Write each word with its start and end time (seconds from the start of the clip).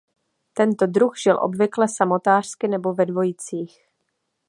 Tento 0.53 0.87
druh 0.87 1.17
žil 1.19 1.37
obvykle 1.43 1.87
samotářsky 1.87 2.67
nebo 2.67 2.93
ve 2.93 3.05
dvojicích. 3.05 3.87